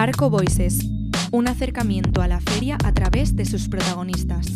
Arco 0.00 0.30
Voices, 0.30 0.78
un 1.32 1.48
acercamiento 1.48 2.22
a 2.22 2.28
la 2.28 2.40
feria 2.40 2.78
a 2.84 2.94
través 2.94 3.34
de 3.34 3.44
sus 3.44 3.68
protagonistas. 3.68 4.46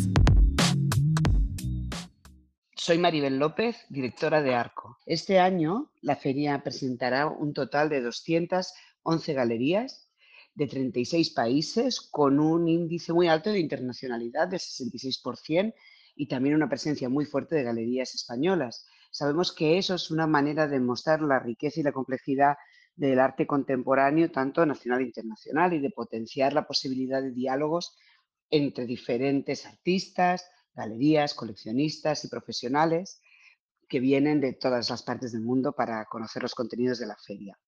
Soy 2.77 2.97
Maribel 2.97 3.39
López, 3.39 3.75
directora 3.89 4.41
de 4.41 4.55
Arco. 4.55 4.99
Este 5.05 5.41
año 5.41 5.91
la 6.01 6.15
feria 6.15 6.63
presentará 6.63 7.27
un 7.27 7.51
total 7.51 7.89
de 7.89 7.99
211 7.99 9.33
galerías 9.33 10.07
de 10.55 10.65
36 10.65 11.31
países 11.31 11.99
con 11.99 12.39
un 12.39 12.69
índice 12.69 13.11
muy 13.11 13.27
alto 13.27 13.49
de 13.49 13.59
internacionalidad 13.59 14.47
del 14.47 14.61
66% 14.61 15.73
y 16.15 16.27
también 16.29 16.55
una 16.55 16.69
presencia 16.69 17.09
muy 17.09 17.25
fuerte 17.25 17.55
de 17.55 17.63
galerías 17.63 18.15
españolas. 18.15 18.87
Sabemos 19.11 19.51
que 19.51 19.77
eso 19.77 19.95
es 19.95 20.09
una 20.09 20.25
manera 20.25 20.69
de 20.69 20.79
mostrar 20.79 21.21
la 21.21 21.39
riqueza 21.39 21.81
y 21.81 21.83
la 21.83 21.91
complejidad 21.91 22.55
del 22.95 23.19
arte 23.19 23.47
contemporáneo, 23.47 24.31
tanto 24.31 24.65
nacional 24.65 25.01
e 25.01 25.05
internacional, 25.05 25.73
y 25.73 25.79
de 25.79 25.89
potenciar 25.89 26.53
la 26.53 26.67
posibilidad 26.67 27.21
de 27.21 27.31
diálogos 27.31 27.95
entre 28.49 28.85
diferentes 28.85 29.65
artistas, 29.65 30.45
galerías, 30.75 31.33
coleccionistas 31.33 32.23
y 32.25 32.27
profesionales 32.27 33.21
que 33.87 33.99
vienen 33.99 34.41
de 34.41 34.53
todas 34.53 34.89
las 34.89 35.03
partes 35.03 35.31
del 35.31 35.41
mundo 35.41 35.73
para 35.73 36.05
conocer 36.05 36.41
los 36.41 36.55
contenidos 36.55 36.99
de 36.99 37.07
la 37.07 37.17
feria. 37.17 37.59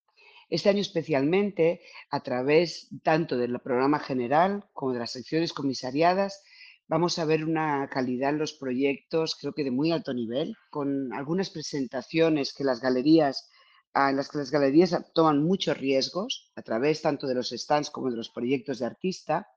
Este 0.50 0.70
año 0.70 0.82
especialmente, 0.82 1.82
a 2.12 2.22
través 2.22 2.90
tanto 3.04 3.38
del 3.38 3.60
programa 3.60 4.00
general 4.00 4.66
como 4.74 4.94
de 4.94 5.00
las 5.00 5.12
secciones 5.12 5.54
comisariadas, 5.54 6.44
vamos 6.88 7.18
a 7.18 7.26
ver 7.26 7.44
una 7.44 7.90
calidad 7.90 8.30
en 8.30 8.38
los 8.38 8.54
proyectos, 8.54 9.36
creo 9.40 9.54
que 9.54 9.64
de 9.64 9.72
muy 9.72 9.92
alto 9.92 10.14
nivel, 10.14 10.56
con 10.70 11.12
algunas 11.14 11.50
presentaciones 11.50 12.54
que 12.54 12.64
las 12.64 12.80
galerías 12.80 13.50
las 13.96 14.36
las 14.36 14.52
galerías 14.52 14.94
toman 15.14 15.42
muchos 15.42 15.78
riesgos 15.78 16.52
a 16.56 16.62
través 16.62 17.02
tanto 17.02 17.28
de 17.28 17.36
los 17.36 17.50
stands 17.50 17.90
como 17.90 18.12
de 18.12 18.18
los 18.18 18.30
proyectos 18.30 18.80
de 18.80 18.86
artista, 18.86 19.48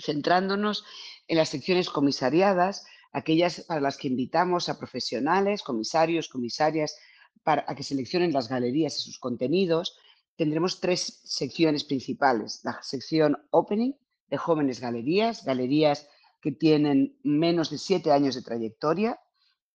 centrándonos 0.00 0.84
en 1.26 1.38
las 1.38 1.48
secciones 1.48 1.90
comisariadas, 1.90 2.86
aquellas 3.12 3.62
para 3.62 3.80
las 3.80 3.96
que 3.96 4.06
invitamos 4.06 4.68
a 4.68 4.78
profesionales, 4.78 5.62
comisarios, 5.62 6.28
comisarias, 6.28 6.96
para 7.42 7.64
a 7.66 7.74
que 7.74 7.82
seleccionen 7.82 8.32
las 8.32 8.48
galerías 8.48 8.96
y 8.98 9.02
sus 9.02 9.18
contenidos. 9.18 9.98
Tendremos 10.36 10.78
tres 10.80 11.20
secciones 11.24 11.82
principales. 11.82 12.60
La 12.62 12.80
sección 12.82 13.44
Opening 13.50 13.94
de 14.28 14.36
jóvenes 14.36 14.80
galerías, 14.80 15.44
galerías 15.44 16.08
que 16.40 16.52
tienen 16.52 17.18
menos 17.24 17.70
de 17.70 17.78
siete 17.78 18.12
años 18.12 18.36
de 18.36 18.42
trayectoria, 18.42 19.18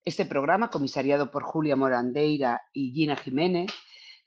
este 0.05 0.25
programa, 0.25 0.69
comisariado 0.69 1.31
por 1.31 1.43
Julia 1.43 1.77
Morandeira 1.77 2.61
y 2.73 2.91
Gina 2.91 3.15
Jiménez, 3.15 3.71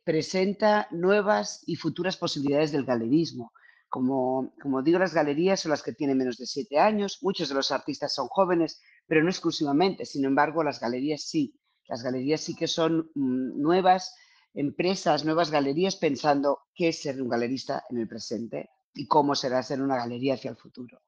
presenta 0.07 0.87
nuevas 0.93 1.65
y 1.67 1.75
futuras 1.75 2.17
posibilidades 2.17 2.71
del 2.71 2.85
galerismo. 2.85 3.53
Como, 3.89 4.53
digo, 4.85 5.01
las 5.01 5.13
galerías 5.13 5.59
son 5.59 5.71
las 5.71 5.83
que 5.83 5.95
tienen 5.95 6.17
menos 6.17 6.37
de 6.37 6.47
siete 6.47 6.79
años, 6.79 7.19
muchos 7.23 7.49
de 7.49 7.57
los 7.57 7.73
artistas 7.73 8.15
son 8.15 8.29
jóvenes, 8.29 8.81
pero 9.09 9.25
no 9.25 9.31
exclusivamente. 9.31 10.05
Sin 10.05 10.25
embargo, 10.25 10.63
las 10.63 10.79
galerías 10.79 11.23
sí. 11.23 11.59
Las 11.89 12.05
galerías 12.05 12.41
sí 12.41 12.55
que 12.55 12.69
son 12.69 13.11
mm, 13.17 13.61
nuevas 13.61 14.15
empresas, 14.55 15.25
nuevas 15.25 15.51
galerías 15.51 15.97
pensando 15.97 16.61
qué 16.73 16.89
es 16.89 17.03
ser 17.03 17.21
un 17.21 17.29
galerista 17.29 17.83
en 17.91 17.99
el 17.99 18.07
presente 18.07 18.71
y 18.95 19.09
cómo 19.09 19.35
será 19.35 19.61
ser 19.65 19.83
una 19.83 19.97
galería 19.97 20.35
hacia 20.35 20.53
el 20.53 20.57
futuro. 20.57 21.03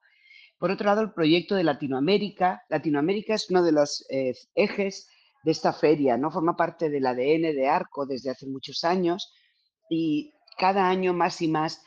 Por 0.58 0.72
otro 0.72 0.86
lado, 0.86 1.02
el 1.02 1.12
proyecto 1.12 1.54
de 1.54 1.62
Latinoamérica. 1.62 2.64
Latinoamérica 2.68 3.34
es 3.34 3.48
uno 3.48 3.62
de 3.62 3.70
los 3.70 4.04
eh, 4.10 4.34
ejes 4.56 5.06
esta 5.50 5.72
feria, 5.72 6.16
¿no? 6.16 6.30
Forma 6.30 6.56
parte 6.56 6.90
del 6.90 7.06
ADN 7.06 7.54
de 7.54 7.68
Arco 7.68 8.06
desde 8.06 8.30
hace 8.30 8.46
muchos 8.46 8.84
años 8.84 9.32
y 9.88 10.32
cada 10.56 10.88
año 10.88 11.14
más 11.14 11.40
y 11.40 11.48
más 11.48 11.82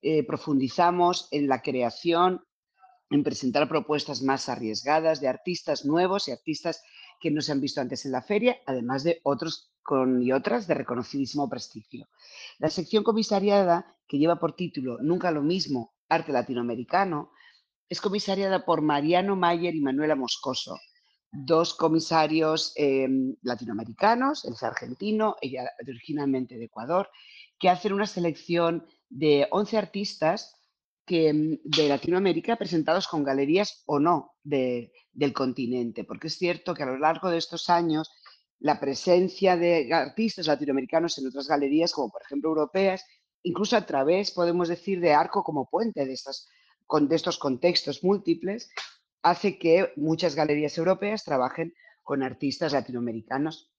eh, 0.00 0.24
profundizamos 0.26 1.28
en 1.30 1.48
la 1.48 1.62
creación, 1.62 2.44
en 3.10 3.22
presentar 3.22 3.68
propuestas 3.68 4.22
más 4.22 4.48
arriesgadas 4.48 5.20
de 5.20 5.28
artistas 5.28 5.84
nuevos 5.84 6.28
y 6.28 6.32
artistas 6.32 6.82
que 7.20 7.30
no 7.30 7.40
se 7.40 7.52
han 7.52 7.60
visto 7.60 7.80
antes 7.80 8.04
en 8.04 8.12
la 8.12 8.22
feria, 8.22 8.58
además 8.66 9.04
de 9.04 9.20
otros 9.22 9.72
y 10.20 10.32
otras 10.32 10.66
de 10.66 10.74
reconocidísimo 10.74 11.48
prestigio. 11.48 12.08
La 12.58 12.70
sección 12.70 13.02
comisariada, 13.04 13.86
que 14.06 14.18
lleva 14.18 14.38
por 14.38 14.54
título 14.54 14.98
Nunca 15.00 15.30
lo 15.30 15.42
mismo, 15.42 15.94
arte 16.08 16.32
latinoamericano, 16.32 17.32
es 17.88 18.00
comisariada 18.00 18.64
por 18.64 18.80
Mariano 18.80 19.36
Mayer 19.36 19.74
y 19.74 19.80
Manuela 19.80 20.16
Moscoso, 20.16 20.78
dos 21.32 21.72
comisarios 21.72 22.72
em, 22.76 23.34
latinoamericanos, 23.42 24.44
él 24.44 24.52
es 24.52 24.62
argentino, 24.62 25.36
ella 25.40 25.70
originalmente 25.80 26.58
de 26.58 26.66
Ecuador, 26.66 27.08
que 27.58 27.70
hacen 27.70 27.94
una 27.94 28.06
selección 28.06 28.86
de 29.08 29.48
11 29.50 29.78
artistas 29.78 30.54
que, 31.06 31.28
em, 31.28 31.58
de 31.64 31.88
Latinoamérica 31.88 32.56
presentados 32.56 33.08
con 33.08 33.24
galerías 33.24 33.82
o 33.86 33.98
no 33.98 34.34
del 34.44 35.32
continente, 35.32 36.04
porque 36.04 36.28
es 36.28 36.36
cierto 36.36 36.74
que 36.74 36.82
a 36.82 36.86
lo 36.86 36.98
largo 36.98 37.30
de 37.30 37.38
estos 37.38 37.70
años 37.70 38.10
la 38.60 38.78
presencia 38.78 39.56
de 39.56 39.92
artistas 39.92 40.46
latinoamericanos 40.46 41.18
en 41.18 41.26
otras 41.26 41.48
galerías, 41.48 41.92
como 41.92 42.10
por 42.10 42.22
ejemplo 42.22 42.50
europeas, 42.50 43.04
incluso 43.42 43.76
a 43.76 43.86
través, 43.86 44.30
podemos 44.30 44.68
decir, 44.68 45.00
de 45.00 45.14
arco 45.14 45.42
como 45.42 45.68
puente 45.68 46.04
de 46.06 46.12
estos 46.12 46.46
contextos 47.38 48.04
múltiples 48.04 48.68
hace 49.22 49.58
que 49.58 49.92
muchas 49.96 50.34
galerías 50.34 50.76
europeas 50.78 51.24
trabajen 51.24 51.74
con 52.02 52.22
artistas 52.22 52.72
latinoamericanos 52.72 53.72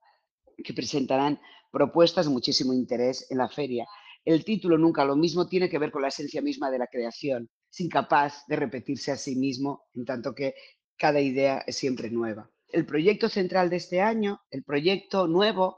que 0.63 0.73
presentarán 0.73 1.39
propuestas 1.71 2.25
de 2.25 2.31
muchísimo 2.31 2.73
interés 2.73 3.29
en 3.29 3.39
la 3.39 3.49
feria. 3.49 3.85
El 4.23 4.45
título 4.45 4.77
Nunca 4.77 5.03
lo 5.03 5.15
mismo 5.15 5.47
tiene 5.47 5.69
que 5.69 5.79
ver 5.79 5.91
con 5.91 6.01
la 6.01 6.07
esencia 6.07 6.41
misma 6.41 6.71
de 6.71 6.79
la 6.79 6.87
creación, 6.87 7.49
es 7.69 7.81
incapaz 7.81 8.45
de 8.47 8.55
repetirse 8.55 9.11
a 9.11 9.17
sí 9.17 9.35
mismo, 9.35 9.87
en 9.95 10.05
tanto 10.05 10.33
que 10.33 10.53
cada 10.97 11.19
idea 11.19 11.63
es 11.67 11.75
siempre 11.75 12.09
nueva. 12.09 12.49
El 12.69 12.85
proyecto 12.85 13.27
central 13.27 13.69
de 13.69 13.77
este 13.77 14.01
año, 14.01 14.41
el 14.49 14.63
proyecto 14.63 15.27
nuevo 15.27 15.77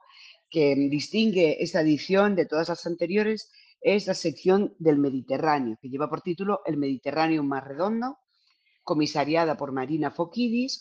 que 0.50 0.76
distingue 0.76 1.64
esta 1.64 1.82
edición 1.82 2.36
de 2.36 2.46
todas 2.46 2.70
las 2.70 2.86
anteriores, 2.86 3.52
es 3.82 4.08
la 4.08 4.14
sección 4.14 4.76
del 4.78 4.98
Mediterráneo, 4.98 5.78
que 5.82 5.90
lleva 5.90 6.10
por 6.10 6.22
título 6.22 6.62
El 6.66 6.78
Mediterráneo 6.78 7.44
más 7.44 7.64
redondo, 7.64 8.18
comisariada 8.86 9.58
por 9.58 9.74
Marina 9.74 10.12
Fokidis, 10.12 10.80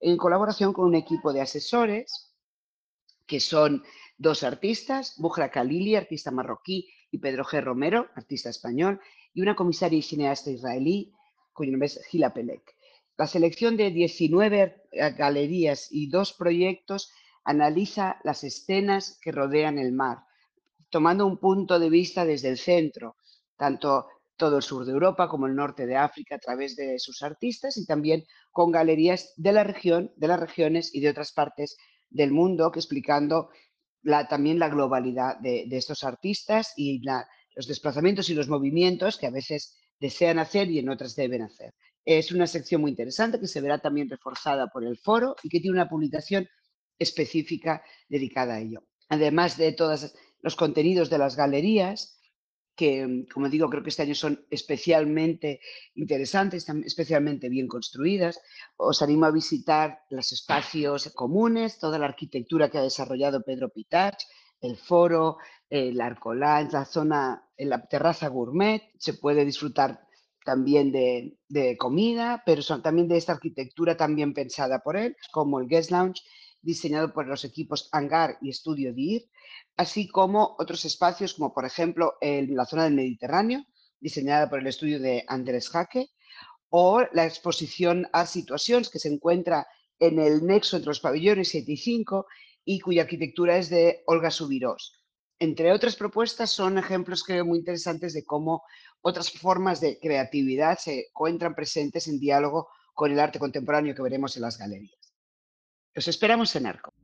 en 0.00 0.16
colaboración 0.18 0.74
con 0.74 0.84
un 0.84 0.96
equipo 0.96 1.32
de 1.32 1.40
asesores, 1.40 2.34
que 3.26 3.40
son 3.40 3.82
dos 4.18 4.42
artistas, 4.42 5.14
Bujra 5.16 5.50
Khalili, 5.50 5.94
artista 5.94 6.30
marroquí, 6.30 6.90
y 7.12 7.18
Pedro 7.18 7.44
G. 7.44 7.62
Romero, 7.62 8.08
artista 8.14 8.50
español, 8.50 9.00
y 9.32 9.40
una 9.40 9.54
comisaria 9.54 9.98
y 9.98 10.02
cineasta 10.02 10.50
israelí, 10.50 11.12
cuyo 11.52 11.70
nombre 11.70 11.86
es 11.86 12.04
Gila 12.06 12.34
Pelek. 12.34 12.76
La 13.16 13.26
selección 13.26 13.76
de 13.76 13.90
19 13.90 14.82
galerías 15.16 15.88
y 15.90 16.08
dos 16.08 16.32
proyectos 16.32 17.12
analiza 17.44 18.18
las 18.24 18.44
escenas 18.44 19.18
que 19.22 19.32
rodean 19.32 19.78
el 19.78 19.92
mar, 19.92 20.24
tomando 20.88 21.26
un 21.26 21.38
punto 21.38 21.78
de 21.78 21.90
vista 21.90 22.24
desde 22.24 22.48
el 22.48 22.58
centro, 22.58 23.16
tanto 23.56 24.08
todo 24.40 24.56
el 24.56 24.62
sur 24.62 24.86
de 24.86 24.92
Europa 24.92 25.28
como 25.28 25.46
el 25.46 25.54
norte 25.54 25.86
de 25.86 25.96
África 25.96 26.36
a 26.36 26.38
través 26.38 26.74
de 26.74 26.98
sus 26.98 27.22
artistas 27.22 27.76
y 27.76 27.84
también 27.84 28.24
con 28.50 28.72
galerías 28.72 29.34
de 29.36 29.52
la 29.52 29.64
región, 29.64 30.12
de 30.16 30.28
las 30.28 30.40
regiones 30.40 30.94
y 30.94 31.00
de 31.00 31.10
otras 31.10 31.32
partes 31.32 31.76
del 32.08 32.32
mundo, 32.32 32.72
que 32.72 32.78
explicando 32.78 33.50
también 34.30 34.58
la 34.58 34.70
globalidad 34.70 35.38
de, 35.40 35.68
estos 35.70 36.04
artistas 36.04 36.72
y 36.74 37.02
los 37.54 37.68
desplazamientos 37.68 38.30
y 38.30 38.34
los 38.34 38.48
movimientos 38.48 39.18
que 39.18 39.26
a 39.26 39.30
veces 39.30 39.76
desean 40.00 40.38
hacer 40.38 40.70
y 40.70 40.78
en 40.78 40.88
otras 40.88 41.14
deben 41.14 41.42
hacer. 41.42 41.74
Es 42.06 42.32
una 42.32 42.46
sección 42.46 42.80
muy 42.80 42.92
interesante 42.92 43.38
que 43.38 43.46
se 43.46 43.60
verá 43.60 43.78
también 43.78 44.08
reforzada 44.08 44.68
por 44.68 44.84
el 44.86 44.96
foro 44.96 45.36
y 45.42 45.50
que 45.50 45.60
tiene 45.60 45.76
una 45.76 45.88
publicación 45.88 46.48
específica 46.98 47.84
dedicada 48.08 48.54
a 48.54 48.60
ello. 48.60 48.84
Además 49.10 49.58
de 49.58 49.72
todas 49.72 50.14
los 50.40 50.56
contenidos 50.56 51.10
de 51.10 51.18
las 51.18 51.36
galerías, 51.36 52.19
que, 52.80 53.06
mm, 53.06 53.26
como 53.34 53.50
digo, 53.50 53.68
creo 53.68 53.82
que 53.82 53.90
este 53.90 54.04
año 54.04 54.14
son 54.14 54.46
especialmente 54.50 55.60
interesantes, 55.96 56.66
especialmente 56.86 57.50
bien 57.50 57.68
construidas. 57.68 58.40
Os 58.78 59.02
animo 59.02 59.26
a 59.26 59.30
visitar 59.30 60.04
los 60.08 60.32
espacios 60.32 61.12
comunes, 61.14 61.78
toda 61.78 61.98
la 61.98 62.06
arquitectura 62.06 62.70
que 62.70 62.78
ha 62.78 62.82
desarrollado 62.90 63.42
Pedro 63.42 63.68
Pitach, 63.68 64.24
el 64.62 64.78
foro, 64.78 65.36
el 65.68 66.00
Arcolá, 66.00 66.62
en 66.62 66.72
la 66.72 66.86
zona, 66.86 67.44
en 67.54 67.68
la 67.68 67.86
terraza 67.86 68.28
gourmet. 68.28 68.80
Se 68.98 69.12
puede 69.12 69.44
disfrutar 69.44 70.00
también 70.42 70.90
de, 70.90 71.36
de 71.48 71.76
comida, 71.76 72.42
pero 72.46 72.62
son 72.62 72.80
también 72.80 73.08
de 73.08 73.18
esta 73.18 73.32
arquitectura 73.34 73.94
también 73.94 74.32
pensada 74.32 74.78
por 74.78 74.96
él, 74.96 75.14
como 75.32 75.60
el 75.60 75.68
Guest 75.68 75.90
Lounge 75.90 76.22
diseñado 76.62 77.12
por 77.12 77.26
los 77.26 77.44
equipos 77.44 77.88
Hangar 77.92 78.38
y 78.40 78.50
Estudio 78.50 78.92
DIR, 78.92 79.28
así 79.76 80.08
como 80.08 80.56
otros 80.58 80.84
espacios 80.84 81.34
como 81.34 81.52
por 81.52 81.64
ejemplo 81.64 82.14
en 82.20 82.54
la 82.54 82.66
zona 82.66 82.84
del 82.84 82.94
Mediterráneo, 82.94 83.64
diseñada 84.00 84.48
por 84.48 84.60
el 84.60 84.66
estudio 84.66 84.98
de 85.00 85.24
Andrés 85.28 85.68
Jaque, 85.68 86.08
o 86.70 87.02
la 87.12 87.26
exposición 87.26 88.08
a 88.12 88.26
situaciones 88.26 88.90
que 88.90 88.98
se 88.98 89.12
encuentra 89.12 89.66
en 89.98 90.18
el 90.18 90.46
nexo 90.46 90.76
entre 90.76 90.88
los 90.88 91.00
pabellones 91.00 91.48
7 91.48 91.72
y 91.72 91.76
5 91.76 92.26
y 92.64 92.80
cuya 92.80 93.02
arquitectura 93.02 93.58
es 93.58 93.68
de 93.68 94.02
Olga 94.06 94.30
Subirós. 94.30 94.96
entre 95.42 95.72
otras 95.72 95.96
propuestas, 95.96 96.50
son 96.50 96.76
ejemplos 96.76 97.24
creo 97.24 97.46
muy 97.46 97.58
interesantes 97.58 98.12
de 98.12 98.24
cómo 98.24 98.62
otras 99.00 99.30
formas 99.30 99.80
de 99.80 99.98
creatividad 99.98 100.78
se 100.78 101.08
encuentran 101.08 101.54
presentes 101.54 102.08
en 102.08 102.18
diálogo 102.18 102.68
con 102.94 103.10
el 103.10 103.18
arte 103.18 103.38
contemporáneo 103.38 103.94
que 103.94 104.02
veremos 104.02 104.36
en 104.36 104.42
las 104.42 104.58
galerías. 104.58 104.99
Los 105.94 106.08
esperamos 106.08 106.54
en 106.56 106.66
ARCO. 106.66 106.94